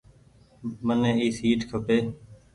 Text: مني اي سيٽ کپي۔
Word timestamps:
مني 0.85 1.11
اي 1.21 1.27
سيٽ 1.39 1.59
کپي۔ 1.69 1.97